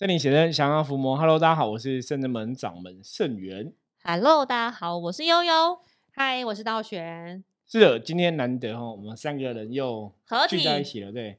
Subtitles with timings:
[0.00, 3.74] 圣灵写真降妖伏魔，Hello，大家好，我是圣人门掌门圣元。
[4.02, 5.78] Hello，大家好，我是悠悠。
[6.14, 7.44] 嗨，我是道玄。
[7.66, 11.12] 是的，今天难得哈，我们三个人又合聚在一体起了。
[11.12, 11.38] 对，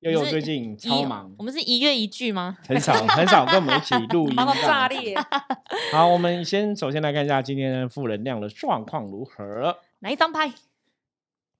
[0.00, 2.56] 悠悠最近超忙我，们是一月一聚吗？
[2.66, 4.34] 很少很少跟我们一起录音。
[4.34, 5.14] 忙到这样子炸裂，
[5.92, 9.80] 好，我们先首先来看一下今天的负能量的状况如何。
[9.98, 10.50] 哪一张牌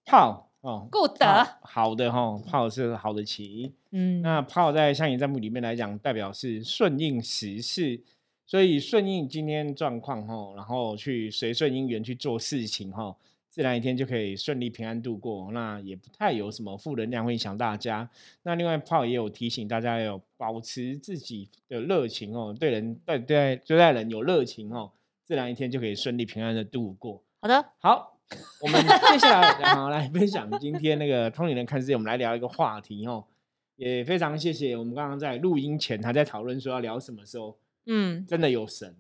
[0.07, 1.23] 炮哦，？Good。
[1.63, 3.73] 好的哈，炮是好的棋。
[3.91, 8.01] 嗯，那炮在象棋占卜里面来讲，代表是顺应时势，
[8.45, 13.17] 所以顺应今天状况哈，然后去随顺因缘去做事情哈，
[13.49, 15.51] 自然一天就可以顺利平安度过。
[15.53, 18.11] 那也不太有什么负能量会影响大家。
[18.43, 24.91] 那另外炮也有提醒大家要保持自己的热情哦，对人对对对待人有热情哦，
[25.25, 27.23] 自然一天就可以顺利平安的度过。
[27.41, 28.18] 好的，好，
[28.61, 33.25] 我们接下来 好来分享今天那个通灵人看世界，我们来聊一个话题哦。
[33.77, 37.57] 也非常谢谢我们刚刚在录音前还在讨论说要聊什么时候，
[37.87, 38.97] 嗯，真的有神，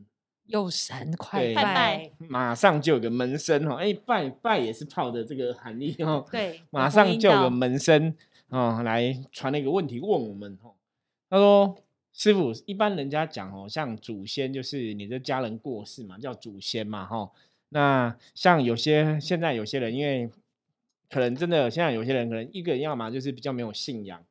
[0.46, 8.15] 有神快对拜拜，马上就有个门生哦，哎拜拜也是炮的这个含义哦，对，马上就有个到门生
[8.51, 10.71] 哦来传了一个问题问我们哦，
[11.29, 11.76] 他说
[12.12, 17.29] 师傅，一般人家讲哦，像祖先就是你的家人过世嘛，叫祖先嘛哈、
[17.71, 20.30] 那像有些现在有些人，因为
[21.11, 24.23] 可能真的现在有些人可能一个人要么就是比较没有信仰，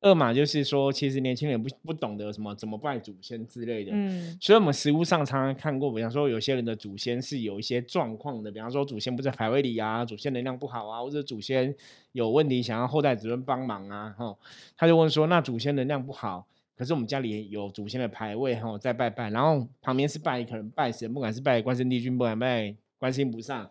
[0.00, 11.74] 二嘛就是说其实年轻人不不懂得什么怎么拜祖先之类的，嗯，所以我们实物上常常看过，比方说有些人的祖先是有一些状况的，比方说祖先不在牌位里啊，祖先能量不好啊，或者祖先
[12.12, 14.36] 有问题想要后代子孙帮忙啊，哈，
[14.76, 23.70] 他就问说，那祖先能量不好，可是我们家里有祖先的牌位哈，在拜拜，然后旁边是拜可能拜神，不管是拜关圣帝君，不管拜观世音菩萨，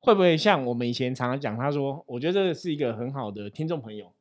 [0.00, 1.56] 会不会像我们以前常常讲？
[1.56, 4.12] 他说，我觉得这是一个很好的听众朋友。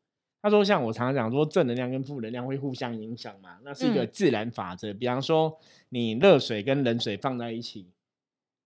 [0.41, 4.91] 他说，像我常常讲说，正能量跟负能量会互相影响嘛，那是一个嗯自然法则。
[4.91, 5.55] 比方说，
[5.89, 7.85] 你热水跟冷水放在一起，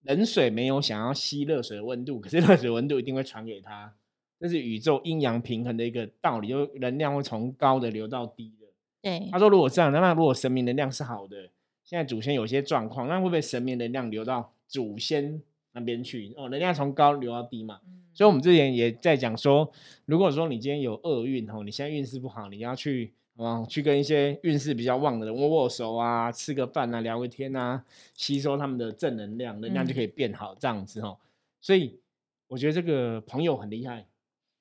[0.04, 3.94] 冷水没有想要吸热水的温度，可是热水温度一定会传给他，
[4.40, 8.65] 这是宇宙阴阳平衡的一个道理，就能量会从高的流到低的。
[9.06, 11.50] 对他，说，如果这样，那如果神明能量是好的，
[11.84, 15.40] 现在祖先有些状况，那会不会神明能量流到祖先
[15.74, 16.34] 那边去？
[16.36, 17.80] 哦，能量从高流到低嘛。
[18.16, 19.72] 所以，我们之前也在讲说，
[20.06, 27.86] 如果说你今天有厄运哦，你现在运势不好，你要去哦，去跟一些运势比较旺的人握握手啊，吃个饭啊，聊个天啊，
[28.16, 31.20] 吸收他们的正能量，能量就可以变好，这样子哦。
[31.62, 32.00] 所以，
[32.48, 34.08] 我觉得这个朋友很厉害，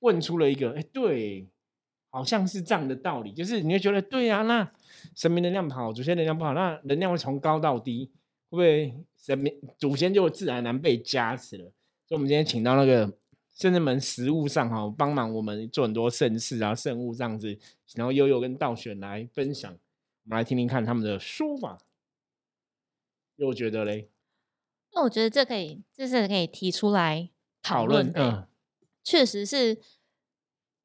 [0.01, 1.47] 问出了一个，哎，对，
[2.15, 4.73] 好像是这样的道理，就是你会觉得对啊，那
[5.17, 8.09] 神明能量不好，祖先能量不好，那能量会从高到低，
[8.51, 11.65] 会不会神明祖先就自然而然被加持了？
[12.07, 13.13] 所以，我们今天请到那个
[13.53, 17.59] 圣人门实物上哈，帮忙我们做很多盛事啊、圣物这样子，
[17.97, 21.81] 然后悠悠跟道玄来分享，我们来听听看他们的说法。
[23.35, 24.09] 又觉得嘞，
[24.93, 28.13] 那我觉得这可以，这是可以提出来讨论。
[28.15, 28.47] 嗯，
[29.03, 29.81] 确实是，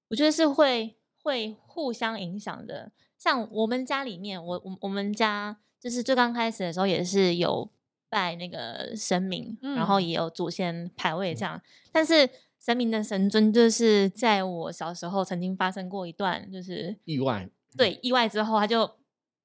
[0.07, 0.95] 我觉得是会
[1.29, 2.91] 会互相影响的。
[3.19, 7.69] 像我们家里面，我我我们家就是最刚开始的时候也是有
[8.09, 11.61] 拜那个神明，然后嗯也有祖先牌位这样。
[11.91, 12.27] 但是
[12.59, 17.47] 神明的神尊，就是在我小时候曾经发生过一段，就是意外，
[17.77, 18.89] 对意外之后，他就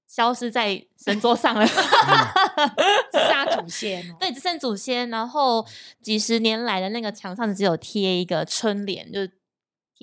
[0.07, 1.67] 消失在神桌上了。
[1.67, 4.17] 只剩祖先哦。
[4.19, 5.67] 对，只剩祖先，然后
[6.01, 9.21] 几十年来的那个墙上只有贴一个春联，就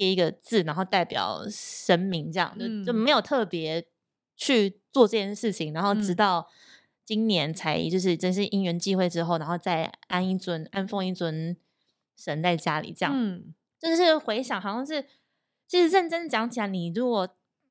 [0.01, 2.95] 贴一个字，然后代表神明，这样就就嗯。
[2.95, 3.85] 没有特别
[4.35, 6.15] 去做这件事情，然后直嗯。
[6.15, 6.47] 到
[7.05, 11.55] 今年才就是真是因缘际会之后，然后再安一尊安奉一尊
[12.17, 15.05] 神在家里，这样，嗯，就是回想好像是，
[15.67, 17.27] 其实认真讲起来，你如果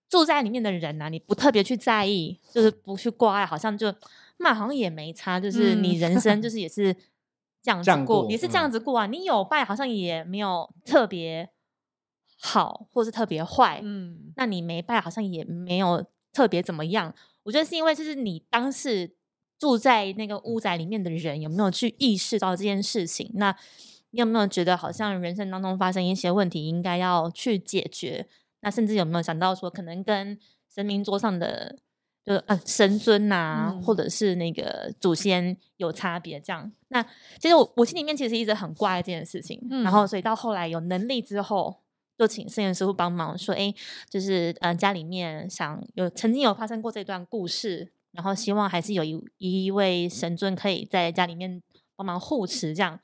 [0.08, 3.92] 住在里面的人呐、你不特别去在意，就是不去挂碍，好像就
[4.38, 6.48] 那好像也没差，就是你嗯人生就。
[6.48, 6.94] 是也是
[7.62, 8.72] 这样过，过也是这样嗯。
[8.72, 9.06] 子过啊。
[9.06, 11.50] 你有拜好像也没有特别
[12.42, 16.02] 好，或是特别坏，嗯，那你没拜好像也没有
[16.32, 17.14] 特别怎么样。
[17.42, 19.14] 我觉得是因为就是你当时
[19.58, 23.30] 住在那个屋宅里面的人有没有去意识到这件事情？
[23.34, 23.54] 那
[24.12, 28.26] 你有没有觉得好像人生当中发生一些问题应该要去解决？
[28.60, 30.38] 那甚至有没有想到说可能跟
[30.74, 31.78] 神明桌上的
[32.24, 36.40] 就呃神尊呐、嗯或者是那个祖先有差别？
[36.40, 37.02] 这样，那
[37.38, 41.76] 其实我我心里面其实一直很挂碍这件事情，然后所以到后来有能力之后。
[42.20, 43.74] 就请圣元师傅帮忙说，哎，
[44.10, 51.62] 就是呃家里面想有曾经有发生过这段故事，然后希望还是有一一位神尊可以在家里面
[51.96, 53.00] 帮忙护持这样，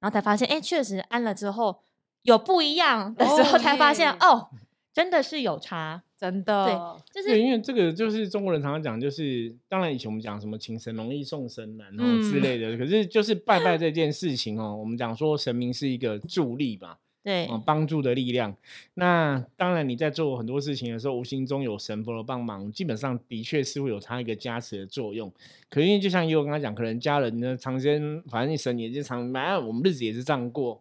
[0.00, 1.80] 然后才发现，哎，确实安了之后
[2.24, 4.50] 有不一样的时候，哦才发现耶哦，
[4.92, 6.02] 真的是有差。
[6.18, 7.22] 真的，对。
[7.22, 12.42] 就是对，因为这个就是中国人常常讲，就是当然以前我们讲什么请神容易送神难哦之嗯。
[12.42, 16.96] 类的，可是就是拜拜这件事情哦，我们讲说神明是一个助力嘛，
[17.28, 18.56] 对，哦，帮助的力量。
[18.94, 25.30] 那当然你在做很多事情的时候，无形中有神佛的帮忙，基本上的确是会有它一个加持的作用。
[25.68, 30.80] 可因为就像也有跟他讲，可能家人呢长时间，反正神也是常拜，啊我们日子也是这样过。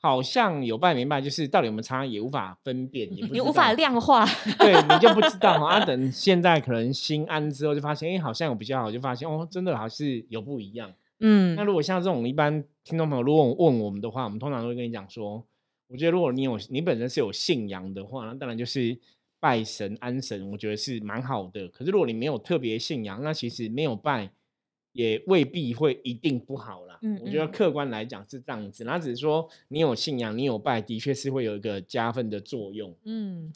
[0.00, 4.24] 好像有拜没拜，就是到底有没有差也无法分辨，也不你无法量化。
[4.56, 5.70] 对你就不知道哈。
[5.70, 10.92] 啊，等现在可能心安之后，就发现哎、诶好像有比较好，就发现哦，真的还是有不一样。
[11.18, 15.42] 嗯那如果像这种一般听众朋友，如果问我们的话，我们通常都会跟你讲说，
[15.88, 18.96] 我觉得如果你有你本身是有信仰的话，那当然就是
[19.40, 21.66] 拜神安神，我觉得是蛮好的。
[21.68, 24.30] 可是如果你没有特别信仰，那其实没有拜
[24.92, 26.98] 也未必会一定不好啦。
[27.02, 32.94] 嗯我觉得嗯客观来讲是这样子，那只是说你有信仰，你有拜，的确是会有一个加分的作用。
[33.04, 33.52] 嗯。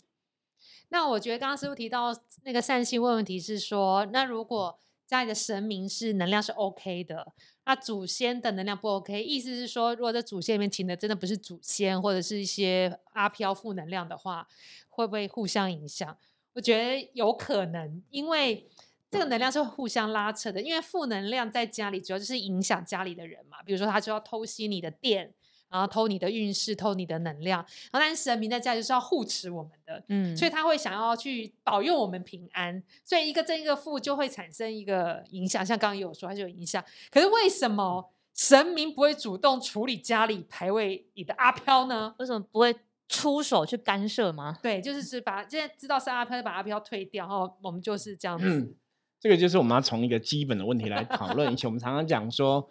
[0.89, 2.15] 那我觉得刚刚师傅提到
[2.45, 4.79] 那个善心问问题是说，那如果
[5.13, 7.35] 家里的神明是能量是 OK 的，
[7.67, 14.49] 那祖先的能量不 OK，意思是说，如果在祖先里面请的真的不是祖先，或者是一些阿飘负能量的话，
[14.89, 16.17] 会不会互相影响？
[16.55, 18.67] 我觉得有可能，因为
[19.11, 20.63] 这个能量是互相拉扯的。
[20.63, 25.35] 因为负能量在家里主要就是影响家里的人嘛，比如说他就要偷袭你的电，
[25.73, 27.59] 然后偷你的运势，偷你的能量。
[27.91, 36.85] 然后但是神明在家就是要护持我们的，嗯，所以他会想要去保佑我们平安，所以一个正一个负就会产生一个影响，像刚刚也有说它就有影响。
[37.11, 42.15] 可是为什么神明不会主动处理家里排位里的阿飘呢？
[42.19, 42.75] 为什么不会
[43.09, 44.59] 出手去干涉吗？
[44.63, 48.47] 对，就是是把现在知道是阿飘，就把阿飘退掉，然后我们就是这样子。
[48.47, 48.75] 嗯，
[49.21, 51.53] 这个就是我们要从一个基本的问题来讨论。
[51.53, 52.67] 以前我们常常讲说，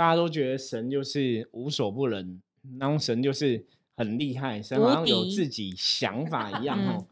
[0.00, 2.40] 大家都觉得神就是无所不能，
[2.78, 3.62] 然后神就是
[3.98, 7.06] 很厉害，神好像有自己想法一样嗯哦。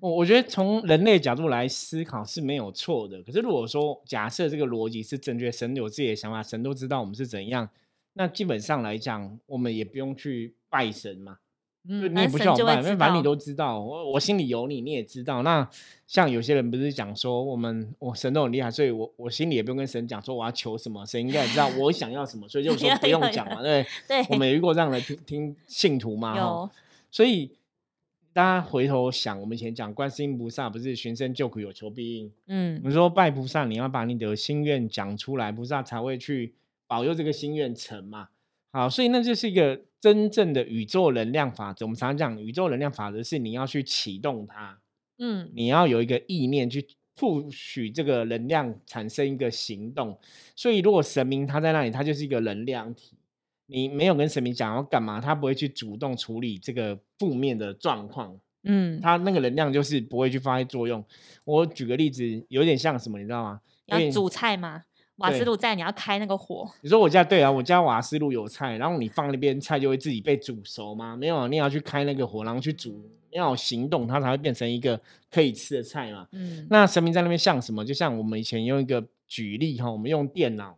[0.00, 3.22] 我我觉得从人类角度来思考是没有错的。
[3.24, 7.68] 可是如果说假设这个逻辑是正确，神有自己的想法，神都知道我们是怎样，
[8.14, 11.40] 那基本上来讲，我们也不用去拜神嘛。
[11.86, 15.42] 就嗯你也不需要拜，因为反正你都知道，我我心里有你，你也知道。
[15.42, 15.68] 那
[16.06, 24.24] 像有些人不是讲说，我们我神都很厉害，所以我我心里也不用跟神讲说我要求什么，神应该也知道我想要什么，所以就说 不用讲嘛，对对？
[24.30, 26.70] 我们有遇过这样的听听信徒嘛，有
[27.10, 27.50] 所以
[28.32, 36.54] 大家回头想，我们以前讲观世音菩萨不是寻声救苦有求必应，嗯我们说拜菩萨，你要把你的心愿讲出来，菩萨才会去
[36.86, 38.28] 保佑这个心愿成嘛。
[38.72, 41.86] 好，所以那就是一个真正的宇宙能量法则。
[41.86, 44.78] 我们常常讲，宇宙能量法则是你要去启动它，
[45.16, 46.86] 嗯你要有一个意念去
[47.16, 50.18] 促许这个能量产生一个行动。
[50.54, 53.16] 所以，如果神明他在那里，他就是一个能量体。
[53.64, 58.38] 你没有跟神明讲要干嘛，他不会去主动处理这个负面的状况。
[58.64, 61.02] 嗯，他那个能量就是不会去发挥作用。
[61.44, 63.62] 我举个例子，有点像什么，你知道吗？
[63.86, 64.82] 要煮菜嘛，
[65.16, 66.68] 瓦斯对炉在，你要开那个火。
[66.80, 71.16] 你说我家对啊，我家瓦斯炉有菜，然后你放那边菜就会自己被煮熟吗？
[71.16, 75.00] 没有啊，你要去开那个火，然后去煮，要有行动，它才会变成一个
[75.30, 76.26] 可以吃的菜嘛。
[76.32, 77.84] 嗯，那神明在那边像什么？
[77.84, 80.76] 就像我们以前用一个举例哈，我们用电脑，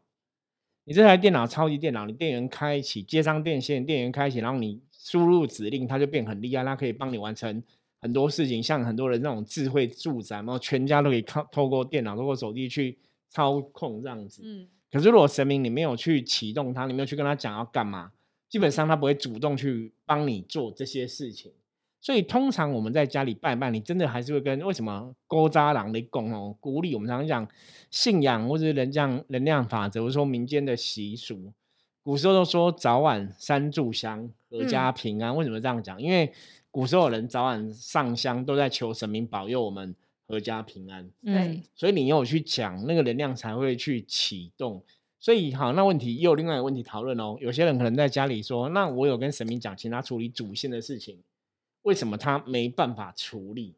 [0.84, 7.62] 你这台电脑超级电脑，你电源开启，接上电线，电源开启，然后你输入指令，它就变很厉害，它可以帮你完成
[8.02, 8.62] 很多事情。
[8.62, 12.98] 像很多人那种智慧住宅，然后全家都可以靠透过电脑、透过手机去
[13.36, 14.40] 操控这样子。
[14.44, 18.12] 嗯可是如果神明你没有去启动它，你没有去跟他讲要干嘛，
[18.48, 21.52] 基本上他不会主动去帮你做这些事情。
[22.00, 27.48] 所以通常我们在家里拜拜，你真的还是会跟为什么勾扎郎的供哦，鼓励我们常常讲
[27.90, 31.52] 信仰或者是能量能量法则，或者说民间的习俗。
[32.02, 35.36] 古时候都说早晚三炷香，阖家平安。
[35.36, 36.00] 为什么这样讲？
[36.00, 36.32] 因为
[36.70, 39.94] 古时候的人早晚上香都在求神明保佑我们
[40.28, 41.10] 阖家平安。
[41.22, 44.82] 对，所以你有去讲那个能量才会去启动。
[45.18, 47.36] 所以好，那问题又有另外一个问题讨论哦。
[47.40, 51.18] 有些人可能在家里说，那我有跟神明讲，请他处理祖先的事情，
[51.82, 53.74] 为什么他没办法处理？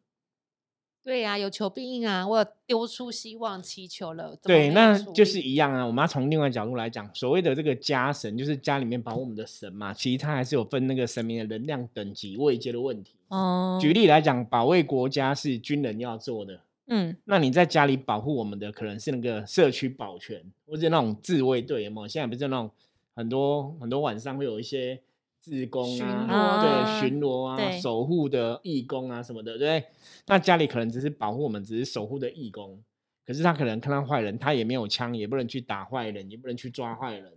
[1.08, 2.28] 对呀、有求必应啊！
[2.28, 5.82] 我有丢出希望，祈求了，对，那就是一样啊。
[5.82, 9.94] 我们要从另外角度来讲，所谓的这个家神，就是家里面保护我们的神嘛。
[9.94, 13.14] 其实它还是有分那个神明的能量等级、位阶的问题。
[13.28, 22.06] 哦，举例来讲，保卫国家是军人要做的，嗯那你在家里保护我们的可能是那个社区保全，或者那种自卫队，有没有？
[22.06, 22.70] 现在不是那种
[23.14, 25.00] 很多很多晚上会有一些
[25.38, 29.90] 自工巡啊，逻对，巡逻啊，守护的义工啊什么的，对不对？
[30.26, 32.82] 那家里可能只是保护我们，只是守护的义工，
[33.24, 37.32] 可是他可能看到坏人，他也没有枪，也不能去打坏人，也不能去抓坏人，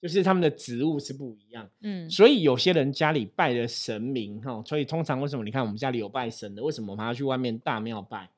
[0.00, 1.68] 就是他们的职务是不一样。
[1.80, 8.28] 嗯，所以有些人家里拜的神明哈，所以通常为什么你看我们家里有拜神的，为什么我们还要去外面大庙拜？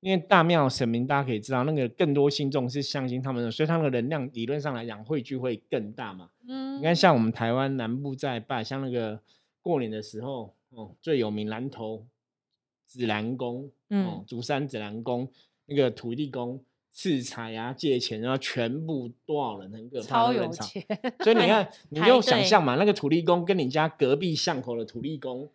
[0.00, 6.30] 因为大庙神明大家可以知道，那个更多信众是相信他们的，所以他们的能量理论上来讲汇聚会更大嘛。
[6.46, 9.20] 嗯你看，像我们台湾南部在拜，像那个
[9.60, 12.06] 过年的时候，哦，最有名南投
[12.86, 15.28] 紫兰宫，哦嗯，竹山紫兰宫
[15.66, 16.62] 那个土地公
[16.92, 20.82] 赐财啊、借钱，然后全部多少人，很可怕，超有钱，
[21.20, 22.44] 所以你看，你排就想队。
[22.44, 25.50] 象嘛，那个土地公跟你家隔壁巷口的土地公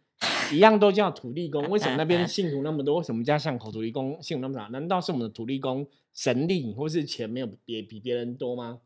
[0.53, 1.62] 一样，都叫土地公。
[1.69, 2.98] 为什么那边信徒那么多？
[2.98, 4.69] 为什么家巷口土地公信徒那么少？
[4.69, 8.79] 难道是我们的土地公神力或是钱没有别比别人多吗？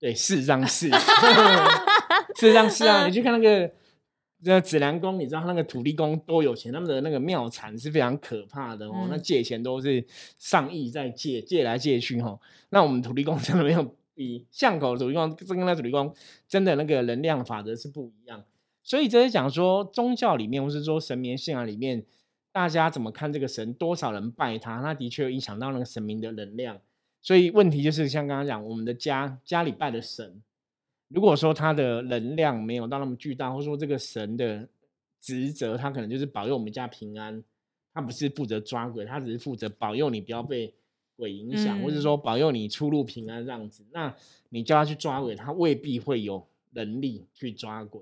[0.00, 3.06] 对，事实上是，事实上是啊。
[3.06, 3.68] 你去看那个
[4.40, 9.08] 这紫兰宫，你知道他那个土地公多有钱，他们的那个庙产是非常可怕的哦。
[9.10, 10.06] 那嗯借钱都是
[10.38, 12.40] 上亿在借，借来借去哈、哦。
[12.70, 16.14] 那我们土地公真的没有比巷口的土地公，跟那土地公
[16.48, 18.44] 真的那个能量法则是不一样。
[18.88, 22.02] 所以这是讲说宗教里面，或是说神明信仰里面，
[22.50, 26.80] 大家怎么看这个神，多少人拜他，那的确有影响到那个神明的能量。
[27.20, 30.42] 所以问题就是像刚刚讲，我们的家家里拜的神，
[31.08, 34.66] 如果说他的能量没有到那么巨大，或者说这个神的
[35.20, 37.44] 职责，他可能就是保佑我们家平安，
[37.92, 40.72] 他不是负责抓鬼，他只是负责保佑你不要被
[41.14, 43.84] 鬼影响，或者嗯说保佑你出入平安这样子。
[43.92, 44.16] 那
[44.48, 48.00] 你叫他去抓鬼，他未必会有能力去抓鬼。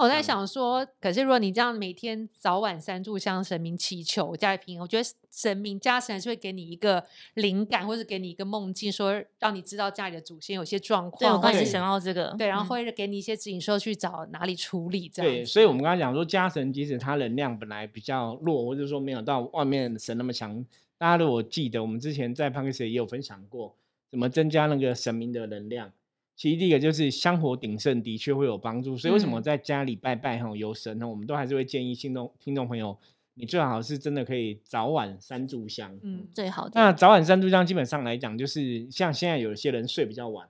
[0.00, 7.04] 我在嗯想说，可是如果你这样每天早晚三炷香神明祈求家里平安，我觉得神明家神还是会给你一个
[7.34, 20.64] 灵感，或者给你一个梦境，说让你知道家里的祖先有些状对，我况，或者刚才是想到这个，对，然后嗯会给你一些指引，说去找哪里处理这样对，所以我们刚才讲说，家神即使他能量本来比较弱，或者说没有到外面神那么强，
[20.96, 23.76] 大家如果记得，我们之前在 p a n k 也有分享过，
[24.10, 25.92] 怎么增加那个神明的能量。
[26.40, 28.96] 其实第一个就是香火鼎盛，的确会有帮助。
[28.96, 31.06] 所以为什么嗯在家里拜拜哈有神呢？
[31.06, 32.96] 我们都还是会建议听众听众朋友，
[33.34, 35.94] 你最好是真的可以早晚三炷香。
[36.02, 36.72] 嗯，最好的。
[36.76, 40.48] 那早晚三炷香基本上来讲，就是像现在有些人睡比较晚，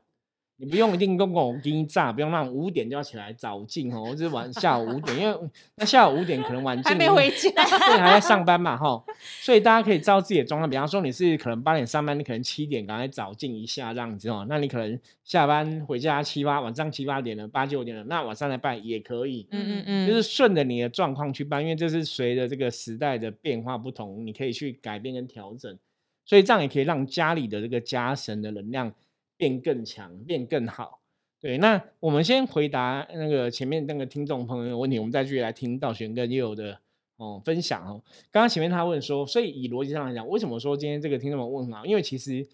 [0.60, 9.02] 你不用一定公公给你炸，不用那种五点就要起来早进哦， 或者是晚下午五点，因为那下午五点可能晚进还没回家， 对，还在上班嘛哈，
[9.40, 19.46] 所以大家可以照自己的状况，比方说你是可能八点上班，你可能七点赶快早进一下这样子哦，那你可能下班回家七八晚上七八点了，八九点了，那晚上来拜也可以。
[19.50, 25.78] 嗯嗯嗯，就是顺着你的状况去办，因为这是随着这个时代的变化不同，你可以去改变跟调整，
[26.26, 28.92] 所以这样也可以让家里的这个家神的能量
[29.40, 31.00] 变更强，变更好。
[31.40, 36.78] 对，那我们先回答那个前面那个听众朋友的问题，我们再继续来听道玄跟佑的
[37.16, 38.04] 哦分享哦。
[38.30, 41.86] 刚刚前面他问说，所以以逻辑上来讲，为什么说今天这个听众朋友问很好？
[41.86, 42.46] 因为其实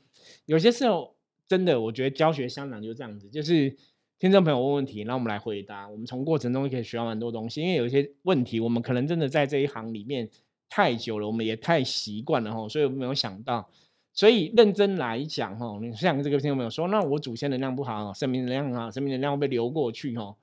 [0.44, 1.16] 有些时候
[1.48, 3.76] 真的，我觉得教学相长就这样子，就是
[4.20, 7.60] 听众朋友问问题，然后我们来回答，我们从过程中可以学到蛮多东西。
[7.62, 10.30] 因为有一些问题，我们可能真的在这一行里面
[10.68, 13.68] 太久了，我们也太习惯了哈，所以我没有想到。
[14.16, 20.34] 所以认真来讲哈，你像这个听众朋友说，那我祖先能量不好，神明能量很好，神明能量会被流过去哈。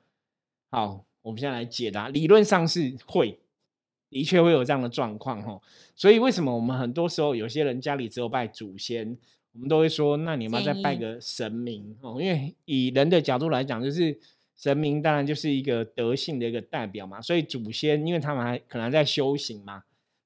[0.69, 3.39] 好，我们现在来解答，理论上是会，
[4.11, 5.59] 的确会有这样的状况哈。
[5.95, 9.17] 所以为什么我们很多时候有些人家里只有拜祖先，
[9.53, 14.15] 我们都会说，那你们要再拜个神明哦，因为以人的角度来讲，就是
[14.55, 19.83] 神明当然就是一个德性的一个代表嘛，所以祖先因为他们还可能还在修行嘛，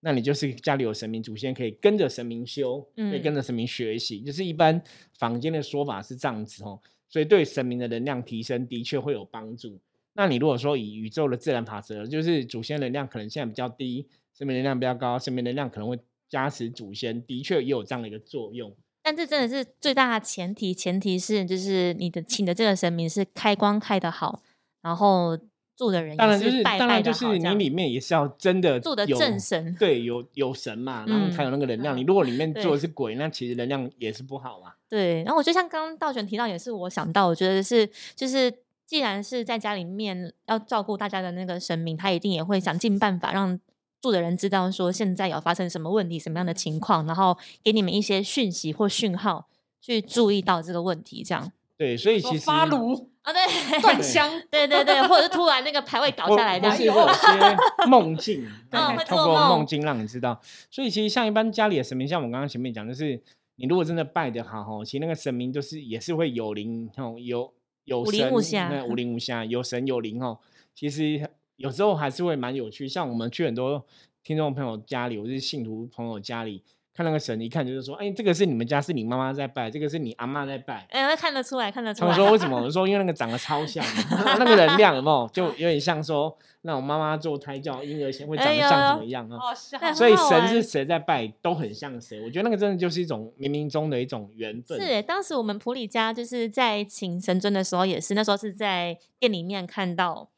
[0.07, 4.81] 那你就是家里有神明，祖先可以跟着神明修，可以跟嗯着神明学习，就是一般
[5.19, 9.77] 坊间的说法是这样子哦，所以对神明的能量提升的确会有帮助。
[10.13, 15.99] 那你如果说以宇宙的自然法则，就是祖先能量可能现在比较低，神明能量比较高，神明能量可能会
[16.29, 18.73] 加持祖先，的确也有这样的一个作用。
[19.03, 24.41] 但这真的是最大的前提，前提是就是你的请的这个神明是开光开的好，
[24.81, 25.37] 然后
[25.77, 31.95] 住的人当然就是当然拜拜就是你里面也是要真的住的正神对，有有神嘛，然后才有那个能量。
[31.95, 34.73] 嗯你如果里面对做的是鬼，那其实能量也是不好嘛。
[34.89, 38.51] 对，然后我就像刚刚道玄提到，也是我想到，我觉得是就是，
[38.85, 43.59] 既然是在家里面要照顾大家的那个神明，他一定也会想尽办法让
[44.01, 49.47] 住的人知道说现在有发生什么问题、什么样的情况，然后给你们一些讯息或讯号，
[49.79, 60.39] 去注意到这个问题，这样对，所以其实发炉、啊，对，断香， 对对对，或者是突然那个牌位倒下来这样是会有些梦境，对 嗯会透过梦梦境让你知道。
[60.71, 63.21] 所以其实像一般家里的神明，像我刚刚前面讲，就是
[63.57, 67.53] 你如果真的拜的好吼，其实那个神明就是也是会有灵吼，有
[67.83, 68.29] 有神
[68.69, 70.39] 那无灵无瑕，有神有灵哦。
[70.73, 73.85] 其实有时候还是会蛮有趣，像我们去很多
[74.23, 76.63] 听众朋友家里，或是信徒朋友家里。
[76.97, 80.83] 看那个神，一看就是说，哎，这个是你们家是你妈妈在拜，这个是你阿妈在拜。
[80.89, 82.11] 哎，看得出来，看得出来。
[82.11, 82.59] 他们说为什么？
[82.59, 83.85] 我说因为那个长得超像，
[84.39, 85.29] 那个能量有没有？
[85.31, 89.53] 就有点像说，那种妈妈做胎教婴儿先会长得像怎么样啊？
[89.93, 92.19] 所以神是谁在拜，都很像谁。
[92.25, 94.81] 我觉得那个真的就是一种冥冥中的一种缘分。
[94.81, 100.31] 是，当时我们普里家就是在请神尊的时候，也是那时候是在店里面看到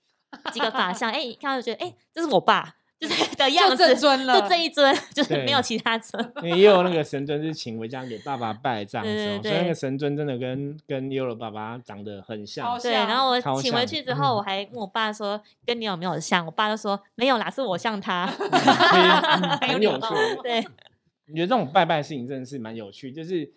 [0.51, 2.78] 几个法像， 哎，看到就觉得，哎，这是我爸。
[3.01, 6.33] 就是的样子，就这尊了，就这一尊，就是没有其他尊。
[6.43, 12.77] 也有那 个神尊是请回家给爸爸拜这样子，所以那个神尊真的跟跟优了爸爸长得很像。
[12.79, 16.45] 对，然后我请回去之后， 我还问我爸说，跟你有没有像？
[16.45, 18.27] 我爸就说没有啦，是我像他。
[19.61, 20.07] 很有趣。
[20.43, 20.59] 对，
[21.27, 23.49] 你觉得这种拜拜事情真的是蛮有趣，就是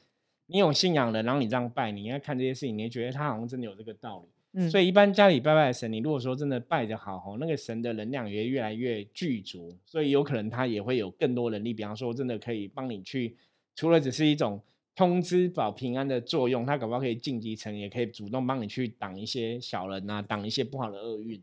[0.46, 4.31] 你有信仰的，然后你这样拜，你应该看这些事情，你觉得他好像真的有这个道理。
[4.70, 11.72] 所以一般家里拜拜的神，你如果说真的拜的好吼，那个神的能量也越来越具足，所以有可能他也会有更多能力。
[11.72, 13.36] 比方说，真的可以帮你去，
[13.74, 14.62] 除了只是一种
[14.94, 21.42] 通知保平安的作用，他可不好可以晋级成，也可以主动帮你去挡一些小人啊，挡一些不好的厄运。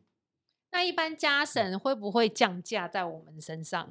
[0.71, 3.89] 那一般家神会不会降价在我们身上？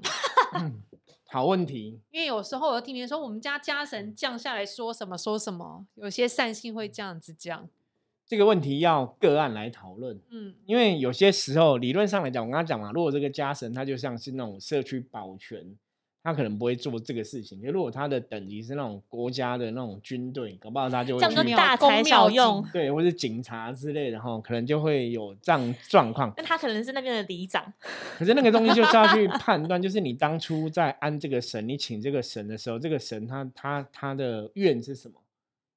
[1.27, 1.99] 好问题。
[2.13, 7.69] 因为有时候我听别人说，我们家家神降下来说什么说什么，有些善性会这样子讲。
[8.29, 15.75] 这个问题要个案来讨论，嗯，因为有些时候理论上来讲，我刚刚讲嘛，如果这个家神他就像是那种社区保全，
[16.23, 17.59] 他可能不会做这个事情。
[17.63, 26.31] 如果他的等级是那种国家的那种军队，搞不好他就会去大材小用， 对，或是警察之类的哈，可能就会有这样状况。
[26.37, 27.73] 那他可能是那边的里长，
[28.19, 35.15] 可是那个东西就是要去判断，就是你当初在安这个神，你请这个神的时候，这个神他他他的愿是什么？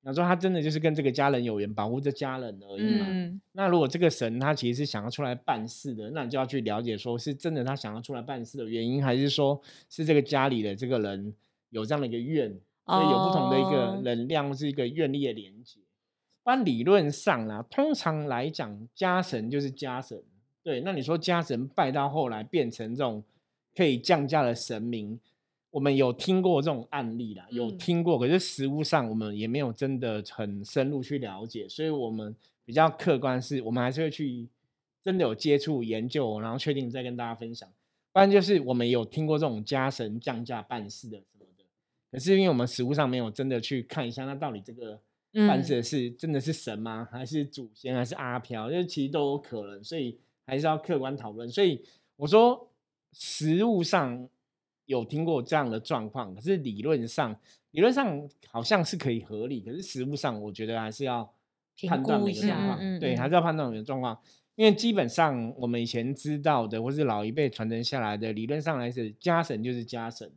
[0.03, 3.39] 想说他真的就是跟这个家人有缘，保护这家人而已嘛。
[3.51, 11.33] 那如果这个神他其实是想要出来办事的，那你就要去了解，说是真的他想要出来办事的原因，还是说是这个家里的这个人
[11.69, 12.49] 有这样的一个愿，
[12.87, 15.79] 所以有不同的一个能量，是一个愿力的连接。
[16.43, 20.19] 但理论上啦，通常来讲，家神就是家神。
[20.63, 23.23] 对，那你说家神拜到后来变成这种
[23.75, 25.19] 可以降价的神明。
[25.71, 34.49] 我们有听过这种案例啦，有听过，可是实物上我们也没有真的很深入去了解，所以我们比较客观是，我们还是会去
[35.01, 37.67] 真的有接触研究，然后确定再跟大家分享。
[38.11, 41.63] 不然就是我们有听过这种家神降价办事的什么的，
[42.11, 44.99] 可是因为我们实物上没有真的去看一下，那到底这个
[45.47, 47.07] 办事的是真的是神吗？
[47.09, 47.95] 还是祖先？
[47.95, 48.69] 还是阿飘？
[48.69, 51.47] 因为其实都有可能，所以还是要客观讨论。
[51.49, 51.81] 所以
[52.17, 52.67] 我说
[53.13, 54.27] 实物上。
[54.91, 57.33] 有听过这样的状况，可是理论上，
[57.71, 61.33] 理论上好像是可以合理，可是实物上，我觉得还是要
[61.87, 64.19] 判断每个状况，对，还是要判断每个状况，
[64.55, 70.29] 因为基本上我们以前知道的，或是老一辈传承下来的，理论上来是家神就是家神，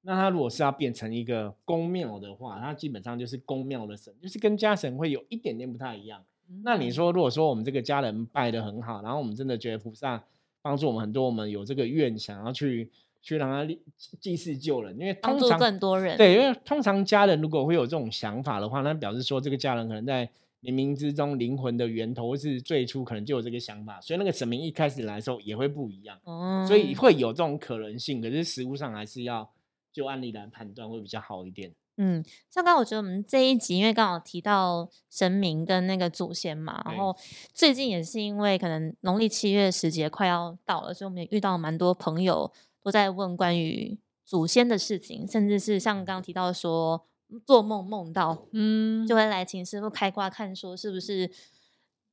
[0.00, 6.24] 那他如果是要变成一个公庙的话，他基本上就是公庙的神，就是跟家神会有一点点不太一样。
[6.64, 10.24] 那你说，如果说我们这个家人拜的很好，然后我们真的觉得菩萨
[10.60, 12.90] 帮助我们很多，我们有这个愿想要去。
[13.22, 13.74] 去让他
[14.20, 20.28] 祭祀救人，因为通常更多人对，因为通常家人如果会有这种想法的话，那表示说这个家人可能在
[20.60, 28.20] 冥冥之中灵魂的源头是最初可能就有这个想法，所以那个神明一开始来的时候也会不一样，哦，所以会有这种可能性。
[28.20, 29.48] 可是实物上还是要
[29.92, 31.72] 就案例来判断会比较好一点。
[31.98, 37.14] 嗯，像刚我觉得我们这一集因为刚好提到神明跟那个祖先嘛，然后
[37.52, 42.50] 最近也是因为可能农历七月时节快要到了，所以我们也遇到蛮多朋友。
[42.82, 47.06] 都在问关于祖先的事情，甚至是像刚刚提到说
[47.46, 51.30] 做梦梦到，嗯，就会来请师傅开挂看，说是不是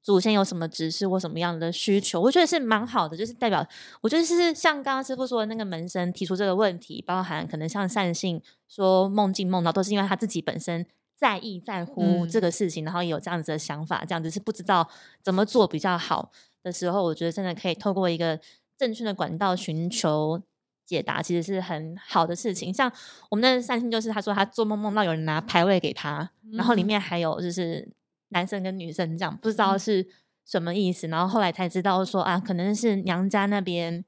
[0.02, 2.22] 祖先有什么指示或什么样的需求？
[2.22, 3.66] 我觉得是蛮好的，就是代表
[4.02, 14.90] 我觉得是像刚刚师傅说的那个门生提出这个问题，包含可能像善信说梦境梦到，都是因为他自己本身在意在乎这个事情，然后有这样子的想法，这样子是不知道
[15.22, 16.32] 怎么做比较好
[16.64, 18.40] 的时候，我觉得真的可以透过一个
[18.78, 20.42] 正确的管道寻求。
[20.90, 22.92] 解答其实是很好的事情，像
[23.30, 27.88] 我们的善心就是他说他做梦梦到有人拿牌位给他，然后里面还有就是
[28.30, 30.08] 男生跟女生这样，不知道是
[30.44, 34.04] 什么意思，然后后来才知道说啊，可能是娘家那边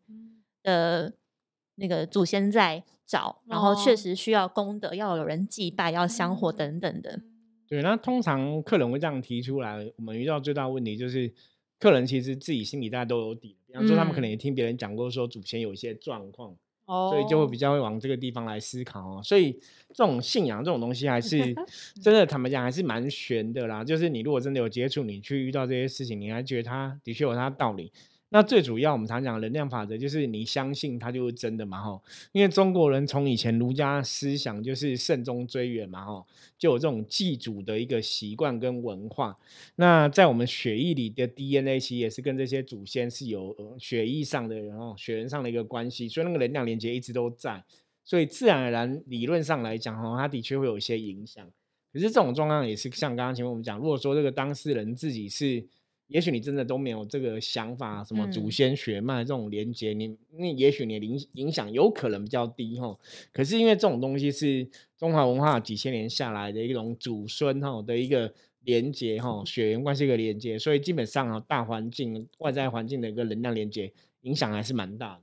[0.63, 1.13] 的
[1.75, 7.21] 那个祖先在找，然后确实需要功德，要有人祭拜，要香火等等的。
[7.67, 11.31] 对，那通常客人会这样提出来，我们遇到最大问题就是
[11.79, 16.55] 客人其实自己心里大家都有底，比方说他们可能也听别人讲过说祖先有一些状况。
[17.10, 19.21] 所以就会比较会往这个地方来思考哦。
[19.23, 19.51] 所以
[19.93, 21.38] 这种信仰这种东西还是
[22.01, 23.84] 真的，坦白讲还是蛮玄的啦。
[23.84, 27.91] 就是你如果真的有接触，你去遇到这些事情，你还觉得它的确有它的道理。
[28.33, 32.01] 那最主要我们常讲能量法则，就是你相信它就是真的嘛吼。
[32.31, 36.25] 因为中国人从以前儒家思想就是慎终追远嘛吼，
[36.57, 39.37] 就有这种祭祖的一个习惯跟文化。
[39.75, 47.61] 那在我们血液里的 DNA 其实也是跟这些祖先是有血液上的然后血缘上的一个关系，所以那个能量连接一直都在。
[48.05, 51.45] 所以自然而然理论上来讲哈，它的确会有一些影响。
[51.91, 55.67] 可是这种状况也是像刚刚前面我们讲，如果说这个当事人自己是，
[56.12, 62.95] 也许你真的都没有这个想法，什么祖先血脉这种连接，你那也许你的影影响有可能比较低哈。
[63.32, 68.34] 可是因为这种东西是中华文化几千年下来的一种祖孙哈的一个
[68.65, 75.21] 连接哈，血缘关系的连接，所以基本上啊，大环境外在环境的一个能量连接影响还是蛮大的。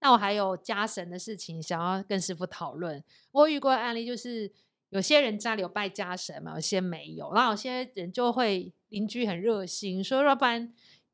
[0.00, 3.02] 那我还有家神的事情想要跟师傅讨论。
[3.32, 4.52] 我遇过案例，就是
[4.90, 7.32] 有些人家里有拜家神嘛，有些没有。
[7.32, 10.72] 然后有些人就会邻居很热心，说要不然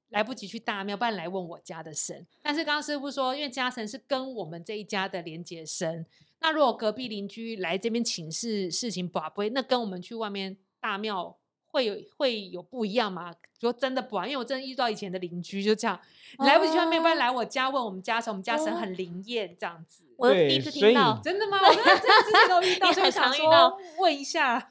[0.08, 2.26] 来不及去大庙，不然来问我家的神。
[2.42, 6.06] 但是刚刚师傅说，因为家神是跟我们这一家的连接神，
[6.40, 11.38] 那如果隔壁邻居来这边请示事情不会，那跟我们去外面大庙。
[11.74, 13.34] 会有会有不一样吗？
[13.58, 15.98] 说真的不啊，因为我真的遇到以前的邻居就这样，
[16.40, 20.04] 来不及去外面，不然来我家问我们家神，我们家神很灵验这样子。
[20.18, 21.56] 我第一次听到，真的吗？
[21.66, 24.70] 我真的之前都遇到，所以想说问一下。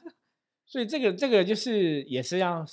[0.72, 2.64] 所以这个这个就是也是要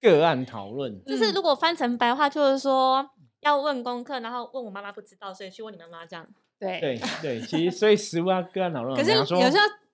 [0.00, 1.02] 个案讨论。
[1.04, 3.10] 就是如果翻成白话，就是说
[3.40, 6.24] 要问功课，然后问我妈妈不知道，所以去问你妈妈这样。
[6.60, 8.96] 对对对，其实 所以食物要个案讨论。
[8.96, 9.40] 可是有时候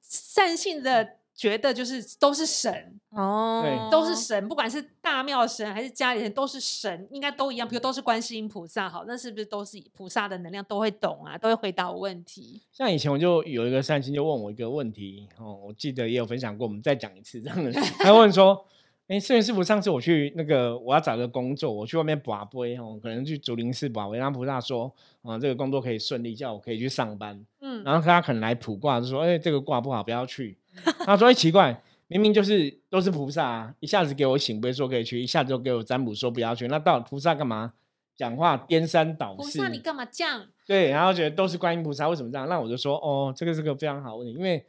[0.03, 1.15] 善性的。
[1.39, 7.69] 觉得就是都是神哦，对，都是神，不管是大庙神还是家里人都是神，应该都一样。
[7.69, 12.61] 比如都是观世音菩萨，好，那是不是都是菩萨的能量都会懂啊，都会回答我问题？
[12.73, 17.71] 像以前我就有一个善心就问我一个问题哦，我记得也有分享过，我们再讲一次这样的。
[18.01, 18.67] 他问说
[19.07, 27.41] ：“哎，摄影师傅，上次我去那个我要找个工作，我去外面拔杯哦，可能去竹林寺拔杯，让菩萨说啊，这个工作可以顺利，叫我可以去上班。
[27.61, 30.59] 嗯，然后他可能来卜卦，就说：哎，这个卦不好，不要去。”
[31.05, 36.67] 他说：“奇怪，明明就是都是菩萨，啊，一下子给我醒杯说可以去，一下子就给我占卜说不要去。
[36.69, 37.75] 那到菩萨干嘛
[38.17, 39.59] 讲话颠三倒四？
[39.59, 40.47] 菩萨你干嘛这样？
[40.67, 42.49] 对，然后觉得都是观音菩萨，为什么这样？
[42.49, 44.65] 那我就说哦，这个是个非常好问题，因为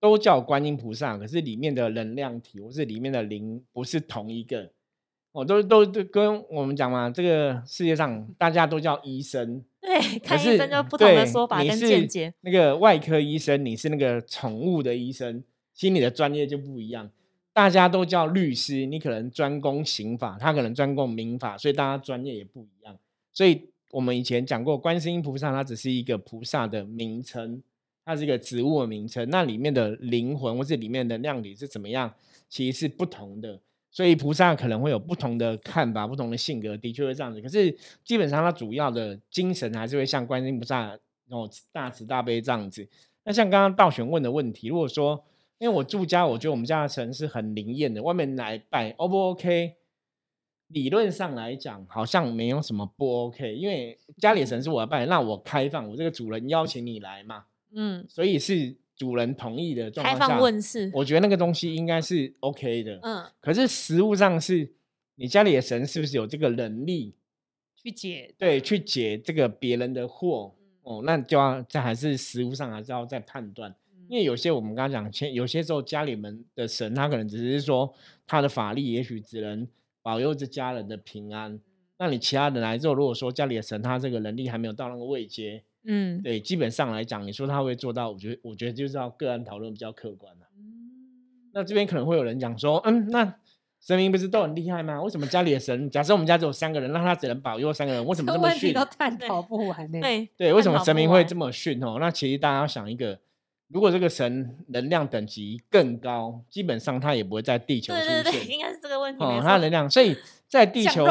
[0.00, 4.70] 都叫观音菩萨，可是里面的能量体或是里面的灵不是同一个。
[5.32, 12.34] 我，都都都跟我们讲嘛，这个世界上大家都叫医生，对，看医生就不同的说法跟见解。
[12.42, 15.42] 那个外科医生，你是那个宠物的医生。”
[15.74, 17.10] 心理的专业就不一样，
[17.52, 22.96] 大家都叫律师，你可能专攻刑法，他可能专攻民法，所以大家专业也不一样。
[23.32, 27.62] 所以我们以前讲过，观世音菩萨它只是一个菩萨的名称，
[28.04, 32.14] 它是一个植物的名称，那里面的灵魂或是里面的量体是怎么样，
[32.48, 33.60] 其实是不同的。
[33.90, 37.42] 所以菩萨可能会有不同的看法、不同的性格，的确会这样子。
[37.42, 42.88] 可是基本上它主要的精神还是会像观世音菩萨哦大慈大悲这样子。
[43.24, 45.22] 那像刚刚道玄问的问题，如果说
[45.62, 48.02] 因为我住家，我觉得我们家的神是很灵验的。
[48.02, 49.76] 外面来拜，O 不 OK？
[50.66, 53.54] 理论上来讲，好像没有什么不 OK。
[53.54, 63.24] 因为家里的神是我拜，那我开放，我这个主人邀请你来嘛，嗯，所以是主人同意的状况下，开放问世，我觉得那个东西应该是 OK 的，嗯。
[63.40, 64.72] 可是实物上是，
[65.14, 67.14] 你家里的神是不是有这个能力
[67.76, 68.34] 去解？
[68.36, 73.76] 对，去解这个别人的祸哦，那就要这还是实物上还是要再判断。
[74.08, 77.94] 因为有些我们刚刚讲，前有些时候家里面的神，他可能只是说
[78.26, 79.66] 他的法力，也许只能
[80.02, 81.58] 保佑这家人的平安。
[81.98, 90.46] 那你其他人来之后，如果说家里的神他这个能力还没有到那个位阶，嗯，对，基本上来讲，你说他会做到，我觉得我觉得就是要个案讨论比较客观了。
[91.52, 93.34] 那这边可能会有人讲说，嗯，那
[93.80, 95.00] 神明不是都很厉害吗？
[95.00, 98.74] 为什么家里的神，假设我们家只有三个人，那他只能保佑三个人，为什么这么逊？
[98.74, 100.00] 都探讨不完呢？
[100.00, 101.98] 对对，为什么神明会这么逊哦？
[102.00, 103.20] 那其实大家要想一个。
[103.72, 108.22] 如果这个神能量等级更高，基本上他也不会在地球出现。
[108.22, 109.24] 对对对， 应该是这个问题。
[109.24, 111.06] 哦，它的能量，所以在地球，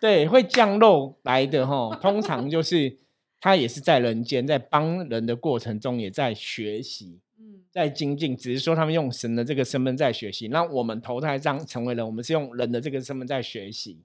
[0.00, 1.96] 对，会降肉来的哈。
[2.02, 2.96] 通常就是
[3.40, 8.36] 他也是在人间，在帮人的过程中也在学习，嗯，在精进。
[8.36, 14.02] 只是说他们用神的这个身份在学习，那我们投胎这样成为人，我们是用人的这个身份在学习。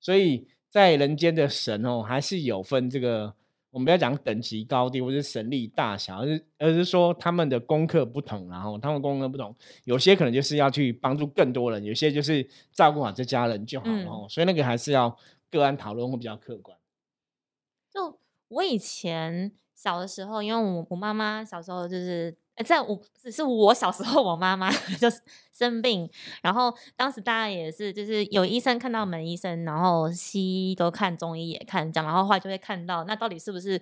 [0.00, 3.34] 所以在人间的神哦，还是有分这个。
[3.70, 9.54] 我们不要讲等级高低或者神力大小，而是而是说他们的功课不同，然后他们功课不同，
[9.84, 14.28] 有些可能就是要去帮助更多人，有些就是照顾好这家人就好了。
[14.28, 15.14] 所以那个还是要
[15.50, 16.78] 个案讨论会比较客观。
[17.92, 25.20] 就我以前小的时候，因为我我妈妈小时候就是呃在我只是我小时候，我妈妈 就是
[25.52, 26.08] 生病，
[26.42, 33.80] 然后当时大家也是就是有医生看到门医生，然后西医都看，中医也看，这样，然后后来就会看到那到底是不是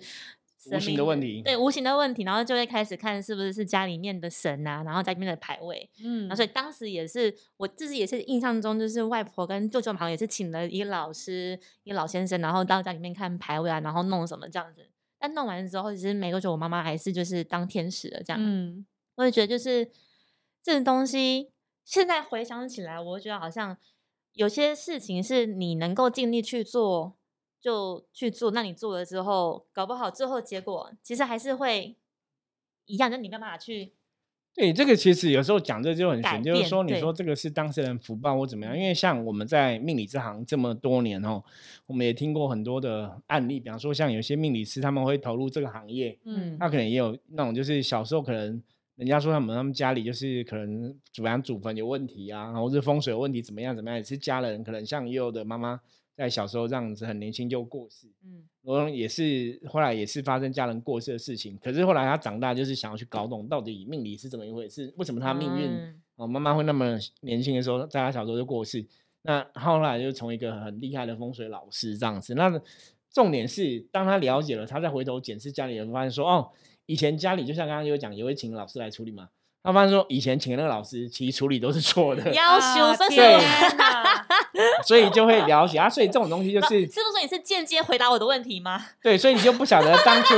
[0.71, 14.89] 无形的问题，对无形的问题，然后就会开始看是不是是家里面的神啊，然后家里面的牌位，嗯那所以当时也是我自己也是印象中，就是外婆跟舅舅好像也是请了一个老师，一个老先生，然后到家里面看牌位啊，然后弄什么这样子。
[15.19, 18.39] 但弄完之后，其实没多久，我妈妈还是就是当天使了这样。
[18.41, 19.91] 嗯我也觉得就是
[20.61, 21.51] 这种东西，
[21.83, 23.75] 现在回想起来，我觉得好像
[24.33, 27.17] 有些事情是你能够尽力去做，
[27.59, 28.51] 就去做。
[28.51, 31.97] 那你做了之后，搞不好最后结果其实还是会
[32.85, 33.95] 一样，就你没办法去
[34.57, 36.99] 对，这个其实有时候讲这就很改玄，就是变说你对。
[36.99, 41.43] 说这个是当事人福报或怎么样，因为像我们在命理这行这么多年哦，
[41.85, 46.57] 我们也听过很多的案例，比方说像有些命理师他们会投入这个行业，嗯。
[46.59, 48.59] 他可能也有那种就是小时候可能
[48.95, 55.79] 人家说他们他们家里就是可能主阳祖坟有问题啊，或者风水有问题怎么样怎么样，也是家人可能像也有的妈妈
[56.17, 68.83] 在小时候这样子很年轻就过世，嗯然后也是后来也是发生家人过世的事情，可是后来他长大就是想要去搞懂到底命理是怎么一回事，为什么他命运、嗯哦妈妈会那么年轻的时候在他小时候就过世，
[69.21, 72.33] 那后来就从一个很厉害的风水老师这样子。
[72.33, 72.59] 那
[73.13, 76.49] 重点是当他了解了，他再回头检视家里人，发现说哦，
[76.87, 79.29] 以前家里就像刚刚有讲，也会请老师来处理嘛。
[79.63, 84.25] 他发现说以前请的那个老师其实处理都是错的，要啊求分手天对哪
[84.85, 85.89] 所以就会了解啊。
[85.89, 88.85] 所以这种东西就是是不是说你是间接回答我的问题吗？
[89.01, 90.35] 对，所以你就不晓得当初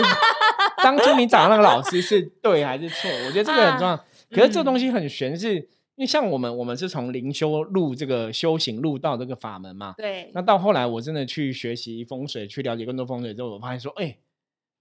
[0.83, 3.09] 当初你找的那个老师是对还是错。
[3.25, 3.97] 我觉得这个很重要。
[4.31, 9.95] 可是这嗯东西很玄是，因为像我们我们是从灵修入这个修行入到这个法门嘛。
[9.97, 14.17] 对那到后来我真的去学习风水，去了解更多风水之后，我发现说，哎、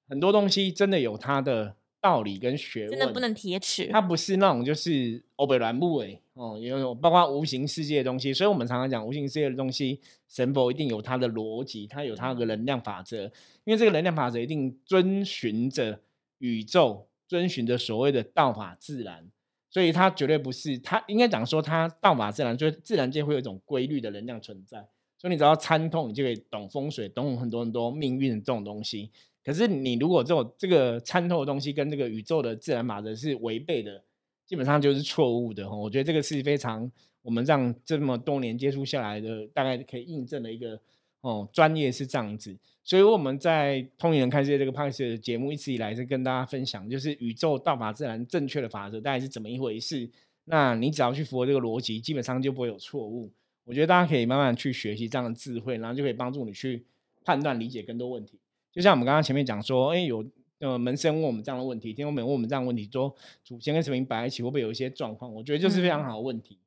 [0.08, 3.88] 很多东西真的有它的道理跟学问，真的不能铁齿。
[3.90, 13.24] 它不是那种就是欧北软木诶哦，也有包括无形世界的东西，所以我们常常讲无形世界的东西，神佛一定有它的逻辑，它有它的能量法则，
[13.64, 16.00] 因为这个能量法则一定遵循着
[16.38, 19.28] 宇宙，遵循着所谓的道法自然，
[19.68, 24.78] 所以它绝对不是它应该讲说它道法自然，就是自然界会有一种规律的能量存在，
[25.18, 29.10] 所以你只要参透，你就可以懂风水，懂很多很多命运这种东西。
[29.42, 34.04] 可是你如果这种这个参透的东西跟这个宇宙的自然法则是违背的，
[34.48, 35.70] 基本上就是错误的。
[35.70, 36.90] 我觉得这个是非常
[37.22, 40.80] 我们这样这么多年接触下来的，大概可以印证的一个
[41.20, 42.56] 哦专业是这样子。
[42.82, 50.08] 所以我们在通灵人看世界这个 p o d 的节目一直以来是跟大家分享，就是宇宙道法自然正确的法则大概是怎么一回事。
[50.46, 53.30] 那你只要去符合这个逻辑，基本上就不会有错误。
[53.64, 56.82] 我觉得大家可以慢慢去学习这样的智慧，然后就可以帮助你去
[57.22, 58.38] 判断、理解更多问题。
[58.72, 60.24] 就像我们刚刚前面讲说，哎，有
[60.60, 65.32] 呃门生问我们这样的问题，天公们问我们这样的问题，说祖先跟神明摆在一起会不会有一些状况？
[65.34, 66.58] 我觉得就是非常嗯好的问题。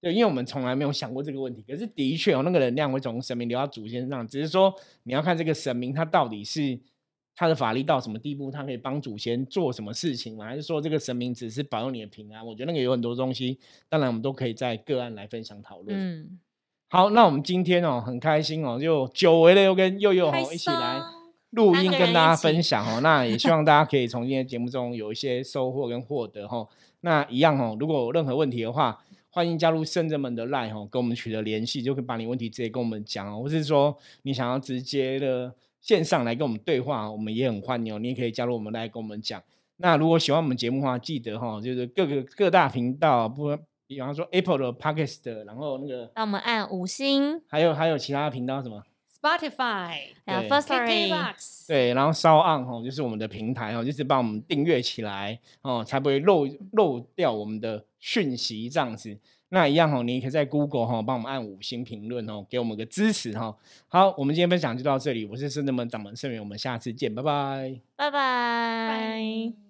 [0.00, 4.72] 对，因为我们从来没有想过这个问题，可是的确有那个能量会从神明流到祖先身上，只是说
[5.04, 6.78] 你要看这个神明他到底是
[7.34, 10.44] 他的法力到什么地步，他可以帮祖先做什么事情吗？
[10.44, 12.44] 还是说这个神明只是保佑你的平安？
[12.46, 15.98] 我觉得那个有很多东西，当然我们都可以在个案来分享讨论。
[15.98, 16.38] 嗯，
[16.88, 21.15] 好，那我们今天哦很开心哦，就久违了又跟佑佑开哦一起来心
[21.50, 23.00] 录音跟大家分享哦。
[23.00, 26.68] 那也希望大家可以从今天的节目中有一些收获跟获得哦。
[27.00, 28.98] 那一样哦，如果有任何问题的话，
[29.30, 37.98] 欢迎加入圣人们的 line 哦，跟我们取得联系，就可以把你问题直接跟我们讲哦，或是说你想要直接的线上来跟我们对话，我们也很欢迎哦。
[37.98, 39.42] 你也可以加入我们来跟我们讲。
[39.76, 43.54] 那如果喜欢我们节目的话，记得哈、就是各个各大频道，不，
[43.86, 48.82] 比方说 Apple 的 Podcast，然后那个让我们按五星，还有还有其他的频道什么？
[49.26, 59.18] Spotify、还有对 First Story，KKBox，对，然后稍按哦，就是我们的平台哦，就是帮我们订阅起来哦，才不会漏漏掉我们的讯息这样子。
[59.48, 63.56] 那一样哦，你也可以在 Google 哈、帮我们按五星评论哦，给我们个支持哈、
[63.88, 67.80] 好，我们今天分享就到这里，我是圣人门掌门圣元，我们下次见，拜拜。
[67.96, 68.18] 拜拜。
[68.88, 69.65] 拜。